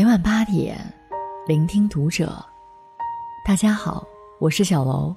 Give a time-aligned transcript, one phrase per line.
[0.00, 0.78] 每晚八点，
[1.46, 2.42] 聆听读者。
[3.44, 4.02] 大家好，
[4.38, 5.14] 我是小楼。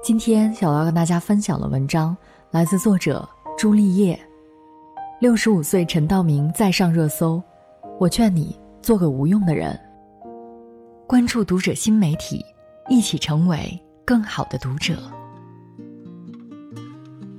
[0.00, 2.16] 今天小楼跟大家分享的文章
[2.52, 3.28] 来自作者
[3.58, 4.16] 朱丽叶。
[5.20, 7.42] 六十五岁陈道明再上热搜，
[7.98, 9.76] 我劝你做个无用的人。
[11.04, 12.46] 关注读者新媒体，
[12.88, 15.02] 一起成为更好的读者。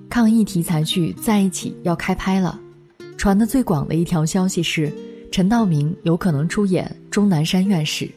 [0.09, 2.59] 抗疫题材剧《在一起》要开拍了，
[3.17, 4.93] 传的最广的一条消息是。
[5.33, 8.07] 陈道明有可能出演钟南山院士，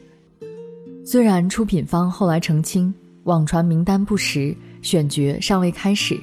[1.03, 6.15] 虽然出品方后来澄清网传名单不实，选角尚未开始，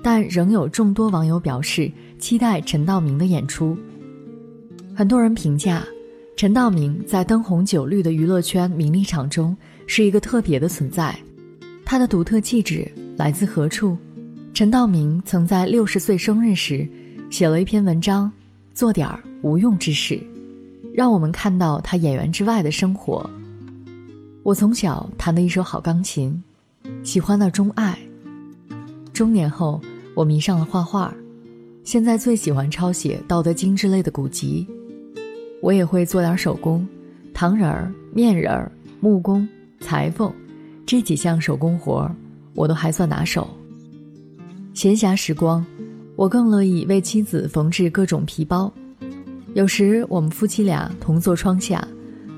[0.00, 1.90] 但仍有众多网友表示
[2.20, 3.76] 期待陈道明的演出。
[4.94, 5.84] 很多人评价，
[6.36, 9.56] 陈道明在灯红酒绿的娱乐圈名利场中
[9.88, 11.18] 是一个特别的存在，
[11.84, 13.98] 他的独特气质来自何处？
[14.54, 16.88] 陈道明曾在六十岁生日时
[17.28, 18.30] 写了一篇文章，
[18.78, 19.18] 做点儿。
[19.42, 20.20] 无用之事，
[20.94, 23.28] 让我们看到他演员之外的生活。
[24.44, 26.40] 我从小弹的一手好钢琴，
[27.02, 27.98] 喜欢的钟爱。
[29.12, 29.80] 中年后，
[30.14, 31.12] 我迷上了画画，
[31.82, 34.64] 现在最喜欢抄写《道德经》之类的古籍。
[35.60, 36.86] 我也会做点手工，
[37.34, 39.48] 糖人儿、面人儿、木工、
[39.80, 40.32] 裁缝，
[40.86, 42.14] 这几项手工活儿，
[42.54, 43.48] 我都还算拿手。
[44.72, 45.66] 闲暇时光，
[46.18, 48.72] 我更乐意为妻子缝制各种皮包。
[49.54, 51.86] 有时我们夫妻俩同坐窗下，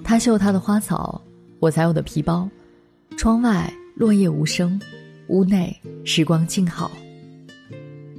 [0.05, 1.19] 他绣他的花草，
[1.59, 2.47] 我裁我的皮包。
[3.17, 4.79] 窗外落叶无声，
[5.29, 6.91] 屋内时光静好。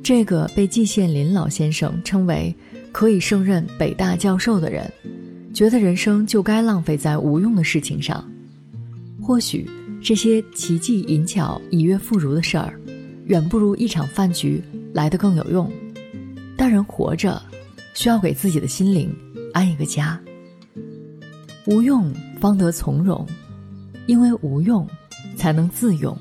[0.02, 2.52] 这个被季羡林老先生称为
[2.92, 4.92] 可以胜任北大教授的人，
[5.54, 8.28] 觉得人生就该浪费在无用的事情上。
[9.22, 9.70] 或许
[10.02, 12.74] 这些奇技淫巧、以悦妇孺的事儿，
[13.26, 14.60] 远不如一场饭局
[14.94, 15.72] 来得更有用。
[16.58, 17.42] 但人活着。
[17.94, 19.14] 需要给自己的心灵
[19.54, 20.18] 安一个家。
[21.68, 23.28] 无用方得从容，
[24.08, 24.88] 因为无用，
[25.36, 26.18] 才能自用。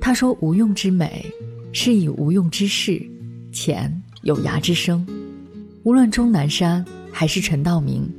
[0.00, 1.24] 他说：“无用之美，
[1.72, 3.00] 是以无用之事，
[3.52, 5.06] 浅有涯之生。”
[5.84, 6.82] 无论钟南山
[7.12, 8.10] 还是陈道明，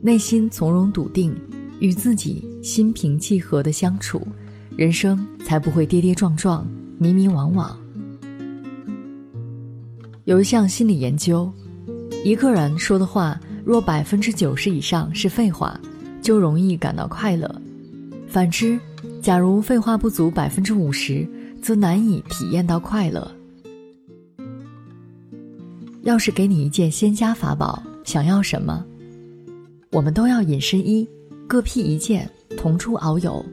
[0.00, 1.36] 内心从容笃定，
[1.78, 4.26] 与自己心平气和的相处，
[4.78, 6.66] 人生才不会跌跌撞撞、
[6.98, 7.70] 迷迷惘惘。
[10.30, 11.52] 有一项心理研究，
[12.24, 15.76] 一个人说的话若百分之九十以上是废话，
[16.22, 17.48] 就容易感到快乐；
[18.28, 18.78] 反之，
[19.20, 21.28] 假如废话不足百分之五十，
[21.60, 23.28] 则难以体验到快乐。
[26.02, 28.86] 要是给你一件仙家法宝，想要什么？
[29.90, 31.08] 我们都要隐身衣，
[31.48, 33.44] 各辟一件，同出遨游。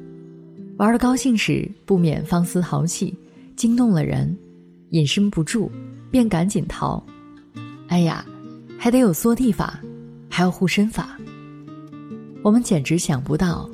[0.78, 3.18] 玩的高兴时，不免放肆淘气，
[3.56, 4.38] 惊动了人，
[4.92, 5.72] 隐身不住。
[6.12, 7.04] 便赶紧逃，
[7.88, 8.26] 哎呀，
[8.78, 9.80] 还得有缩地法，
[10.30, 11.18] 还有护身法。
[12.44, 13.70] 我们简直想不到，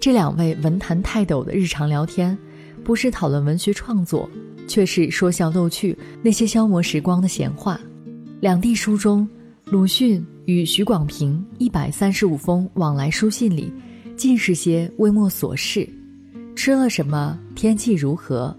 [0.00, 2.36] 这两位文坛泰斗的日常聊天，
[2.82, 4.28] 不是讨论文学创作，
[4.66, 7.80] 却是说笑逗趣那些消磨时光的闲话。
[8.40, 9.28] 两地书中，
[9.64, 13.72] 鲁迅与许广平一百三十五封往来书信里，
[14.16, 15.88] 尽是些微末琐事，
[16.56, 18.56] 吃了什么，天气如何。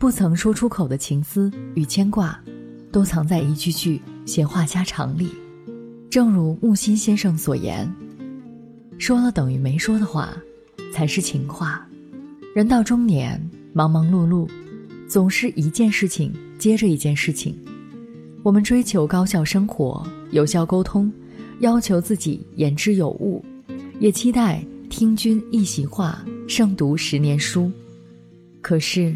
[0.00, 2.42] 不曾说出口的情思与牵挂，
[2.90, 5.28] 都藏在一句句闲话家常里。
[6.08, 7.86] 正如木心先生所言
[8.96, 10.34] ：“说了等于没说的话，
[10.90, 11.86] 才是情话。”
[12.56, 13.38] 人到中年，
[13.74, 14.48] 忙忙碌碌，
[15.06, 17.54] 总是一件事情接着一件事情。
[18.42, 21.12] 我们追求高效生活、有效沟通，
[21.58, 23.44] 要求自己言之有物，
[23.98, 27.70] 也期待听君一席话，胜读十年书。
[28.62, 29.14] 可是。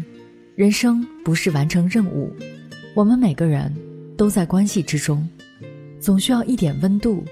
[0.55, 2.33] 人生不是完成任务，
[2.93, 3.69] 我们每个人
[4.15, 5.27] 都在关系之中，
[5.99, 7.25] 总需要一点温度，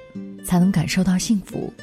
[0.43, 1.73] 才能感受到幸福。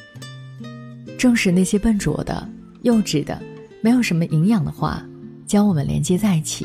[1.17, 2.47] 正是那些笨拙的、
[2.83, 3.41] 幼稚的、
[3.81, 5.03] 没有什么营养的话，
[5.47, 6.63] 将我们连接在一起。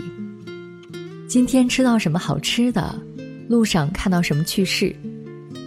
[1.26, 3.03] 今天吃到什么好吃的，
[3.48, 4.94] 路上看到什么趣事，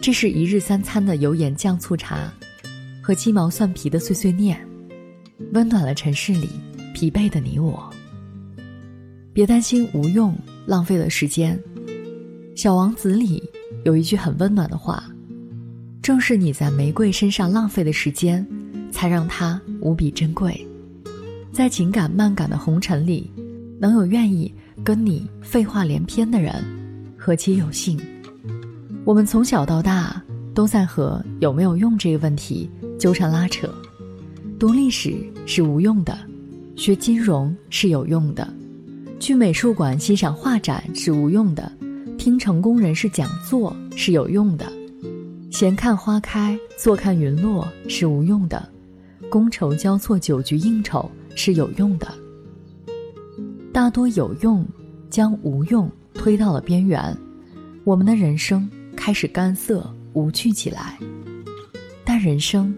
[0.04, 2.32] 这是一日三餐的油盐酱醋茶，
[3.02, 4.56] 和鸡毛蒜皮的碎碎念，
[5.52, 6.48] 温暖了城市里
[6.94, 7.92] 疲惫的你我。
[9.40, 11.58] 别担心无用，浪费了时间。
[12.62, 13.42] 《小王子》里
[13.86, 15.02] 有一句很温暖的话
[16.04, 18.46] ：“正是你在玫瑰身上浪费的时间，
[18.92, 20.68] 才让它无比珍贵。”
[21.56, 23.32] 在情感漫感的红尘里，
[23.80, 24.54] 能有愿意
[24.84, 26.54] 跟你废话连篇的人，
[27.18, 27.98] 何其有幸！
[29.06, 30.22] 我们从小到大
[30.54, 32.70] 都在和有没有用这个问题
[33.00, 33.74] 纠缠拉扯。
[34.60, 35.16] 读历史
[35.46, 36.20] 是无用的，
[36.76, 38.46] 学金融是有用的。
[39.20, 41.70] 去美术馆欣赏画展是无用的，
[42.18, 44.72] 听成功人士讲座是有用的，
[45.52, 48.58] 闲看花开，坐看云落是无用的；
[49.30, 52.08] 觥筹交错，酒局应酬是有用的。
[53.74, 54.66] 大多有用，
[55.10, 57.16] 将无用推到了边缘，
[57.84, 60.98] 我们的人生开始干涩无趣起来。
[62.06, 62.74] 但人生，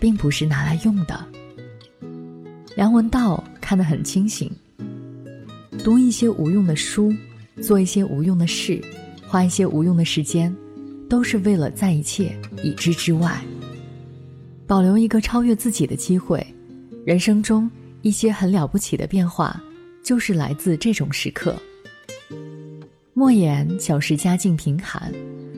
[0.00, 1.26] 并不是拿来用的。
[2.76, 4.50] 梁文道看得很清醒。
[5.84, 7.12] 读一些无用的书，
[7.60, 8.80] 做一些无用的事，
[9.26, 10.54] 花一些无用的时间，
[11.08, 12.32] 都是为了在一切
[12.62, 13.42] 已知之外，
[14.64, 16.44] 保留一个超越自己的机会。
[17.04, 17.68] 人生中
[18.02, 19.60] 一些很了不起的变化，
[20.04, 21.56] 就是来自这种时刻。
[23.12, 25.12] 莫言小时家境贫寒，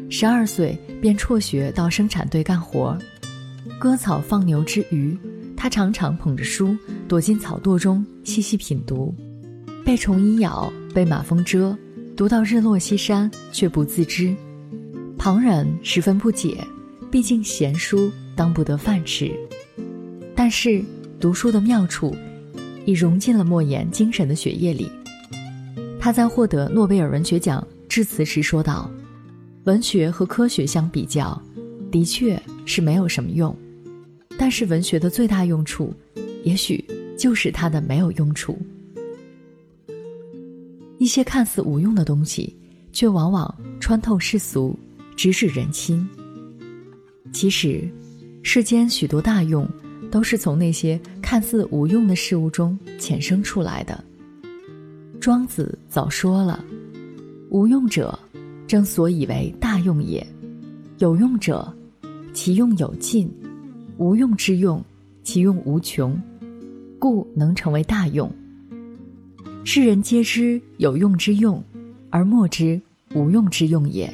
[0.09, 2.99] 十二岁便辍学到生产队干活，
[3.79, 5.15] 割草放牛之余，
[5.55, 6.75] 他常常捧着书
[7.07, 9.15] 躲进草垛中细细品读。
[9.85, 11.77] 被虫蚁咬，被马蜂蛰，
[12.17, 14.35] 读到日落西山却不自知，
[15.19, 16.57] 旁人十分不解。
[17.11, 19.31] 毕竟闲书当不得饭吃，
[20.35, 20.83] 但是
[21.21, 22.17] 读书的妙处
[22.87, 24.91] 已融进了莫言精神的血液里。
[26.01, 28.91] 他在获得诺贝尔文学奖致辞时说道
[29.65, 31.41] ：“文学和科学相比较，
[31.93, 33.55] 的确是没有什么用，
[34.39, 35.95] 但是文学的最大用处，
[36.43, 36.83] 也许
[37.19, 38.59] 就是它的没有用处。”
[40.99, 42.57] 一些看似无用的东西，
[42.93, 44.79] 却往往穿透世俗，
[45.17, 46.07] 直指人心。
[47.33, 47.89] 其实，
[48.43, 49.69] 世间许多大用，
[50.11, 54.03] 都是从那些看似无用的事物中衍生出来的。
[55.21, 56.65] 庄子早说了
[57.51, 58.17] ：“无用者，
[58.67, 60.25] 正所以为大用也；
[60.99, 61.75] 有用者，
[62.33, 63.27] 其用有尽；
[63.97, 64.85] 无用之用，
[65.23, 66.17] 其用无穷，
[66.99, 68.31] 故能成为大用。”
[69.67, 71.63] 世人皆知有用之用，
[72.11, 72.79] 而莫知
[73.15, 74.13] 无用之用也。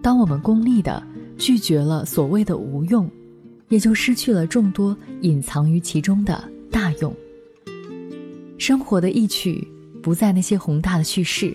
[0.00, 1.04] 当我们功利的
[1.36, 3.10] 拒绝了所谓的无用，
[3.68, 7.12] 也就失去了众多隐藏于其中的大用。
[8.56, 9.66] 生活的意趣
[10.00, 11.54] 不在那些宏大的叙事，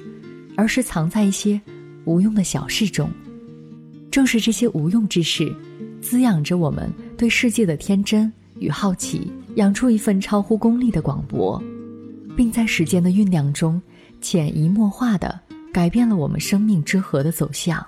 [0.58, 1.60] 而是藏在一些
[2.04, 3.10] 无用的小事中。
[4.12, 5.56] 正是这些无用之事，
[6.02, 11.62] 滋养着我们对世界的天真与好奇，养出一份超乎功利的广博。
[12.40, 13.82] 并在时间的酝酿中，
[14.22, 15.38] 潜移默化的
[15.74, 17.86] 改变了我们生命之河的走向。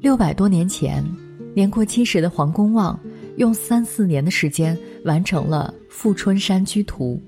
[0.00, 1.04] 六百多年前，
[1.52, 2.96] 年过七十的黄公望，
[3.38, 7.20] 用三四年的时间完成了《富春山居图》。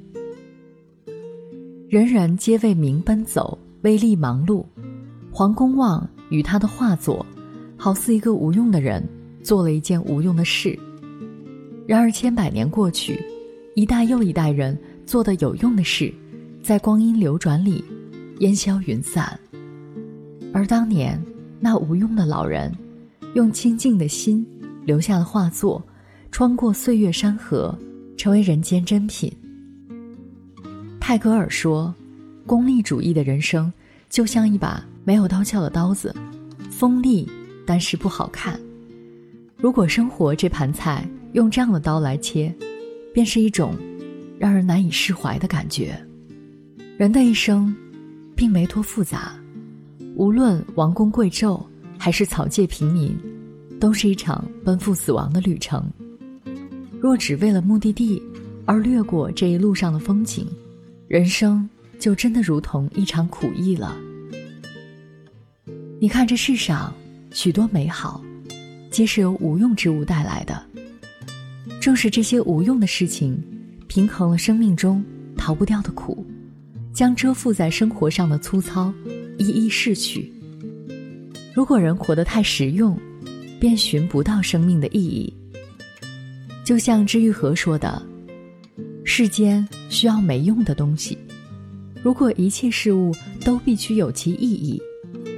[1.89, 4.65] 人人皆为名奔走，为利忙碌，
[5.33, 7.27] 黄公望与他的画作，
[7.77, 9.05] 好似一个无用的人
[9.43, 10.79] 做了一件无用的事。
[11.85, 13.21] 然而千百年过去。
[13.75, 16.15] 一代又一代人做的有用的事，
[16.63, 17.85] 在光阴流转里
[18.39, 19.37] 烟消云散。
[20.53, 21.21] 而当年
[21.59, 22.73] 那无用的老人，
[23.35, 24.47] 用清净的心
[24.85, 25.85] 留下了画作，
[26.31, 27.77] 穿过岁月山河，
[28.17, 29.33] 成为人间珍品。
[31.01, 31.93] 泰戈尔说
[32.47, 33.73] ：“功利主义的人生
[34.09, 36.15] 就像一把没有刀鞘的刀子，
[36.71, 37.29] 锋利，
[37.67, 38.57] 但是不好看。
[39.57, 42.55] 如果生活这盘菜用这样的刀来切。”
[43.15, 43.75] 便是一种
[44.41, 45.97] 让人难以释怀的感觉。
[46.99, 47.75] 人的一生，
[48.35, 49.33] 并没多复杂，
[50.17, 51.65] 无论王公贵胄
[51.97, 53.17] 还是草芥平民，
[53.79, 55.89] 都是一场奔赴死亡的旅程。
[57.01, 58.21] 若只为了目的地
[58.65, 60.47] 而掠过这一路上的风景，
[61.07, 61.69] 人生
[62.01, 63.97] 就真的如同一场苦役了。
[66.01, 66.93] 你看这世上
[67.33, 68.21] 许多美好，
[68.91, 70.74] 皆是由无用之物带来的。
[71.85, 73.39] 正是这些无用的事情，
[73.89, 75.05] 平衡了生命中
[75.37, 76.25] 逃不掉的苦，
[76.95, 78.91] 将遮覆在生活上的粗糙
[79.37, 80.33] 一一逝去。
[81.53, 82.99] 如果人活得太实用，
[83.61, 85.31] 便寻不到生命的意义。
[86.65, 88.01] 就像知玉和说的
[89.05, 91.19] ：“世间需要没用的东西。
[92.03, 93.15] 如果一切事物
[93.45, 94.81] 都必须有其意义，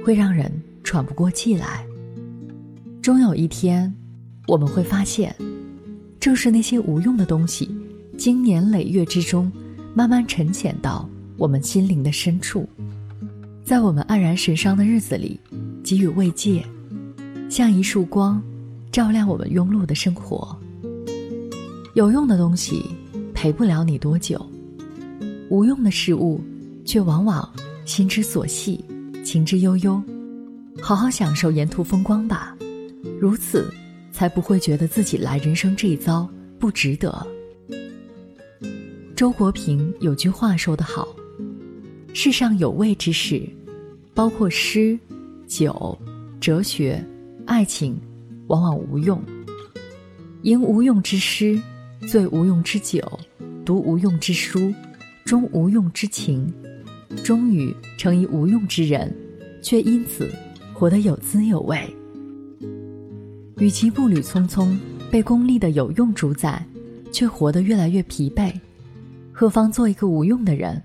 [0.01, 0.49] 会让人
[0.81, 1.85] 喘不过气来。
[3.01, 3.93] 终有一天，
[4.47, 5.35] 我们会发现。”
[6.27, 7.73] 正是那些无用的东西，
[8.17, 9.49] 经年累月之中，
[9.93, 11.07] 慢慢沉潜到
[11.37, 12.67] 我们心灵的深处，
[13.63, 15.39] 在我们黯然神伤的日子里，
[15.81, 16.61] 给予慰藉，
[17.49, 18.43] 像一束光，
[18.91, 20.53] 照亮我们庸碌的生活。
[21.93, 22.83] 有用的东西
[23.33, 24.45] 陪不了你多久，
[25.49, 26.41] 无用的事物
[26.83, 27.49] 却往往
[27.85, 28.83] 心之所系，
[29.23, 30.03] 情之悠悠。
[30.81, 32.53] 好好享受沿途风光吧，
[33.17, 33.73] 如此。
[34.17, 37.27] 才不会觉得自己来人生这一遭不值得。
[39.15, 41.07] 周国平有句话说得好
[42.15, 43.47] ：“世上有味之事，
[44.15, 44.97] 包括诗、
[45.45, 45.95] 酒、
[46.41, 46.99] 哲学、
[47.45, 47.95] 爱情，
[48.47, 49.21] 往往无用。
[50.41, 51.61] 吟无用之诗，
[52.07, 53.19] 醉无用之酒，
[53.63, 54.73] 读无用之书，
[55.25, 56.51] 终无用之情，
[57.23, 59.15] 终于成一无用之人，
[59.61, 60.27] 却因此
[60.73, 61.87] 活得有滋有味。
[63.57, 64.77] 与其步履匆匆，
[65.09, 66.63] 被功利的有用主宰，
[67.11, 68.53] 却活得越来越疲惫，
[69.31, 70.81] 何妨做一个无用的人，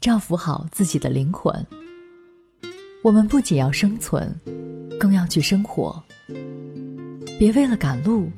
[0.00, 1.66] 照拂好自己的灵魂？
[3.02, 4.34] 我们不仅要生存，
[4.98, 6.02] 更要去生活。
[7.38, 8.30] 别为了赶路。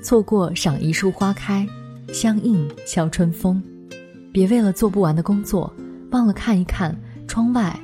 [0.00, 1.66] 错过赏一树花开，
[2.12, 3.60] 相映笑春风。
[4.32, 5.74] 别为了做不完的工作，
[6.12, 6.96] 忘了看一看
[7.26, 7.78] 窗外，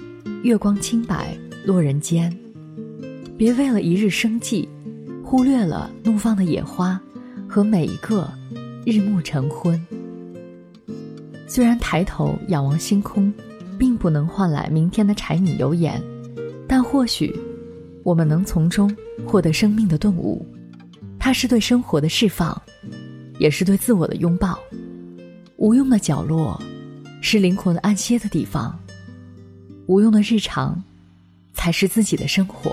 [0.45, 2.35] 月光清白落人间。
[3.37, 4.69] 别为了一日生计，
[5.37, 6.97] 忽略了怒放的野花
[7.49, 8.33] 和每一个
[8.87, 9.85] 日暮晨昏。
[11.49, 13.35] 虽然抬头仰望星空，
[13.77, 16.01] 并不能换来明天的柴米油盐，
[16.69, 17.37] 但或许，
[18.05, 20.47] 我们能从中获得生命的顿悟。
[21.19, 22.57] 它是对生活的释放，
[23.41, 24.57] 也是对自我的拥抱。
[25.57, 26.63] 无用的角落，
[27.21, 28.79] 是灵魂安歇的地方。
[29.87, 30.81] 无用的日常，
[31.55, 32.73] 才是自己的生活。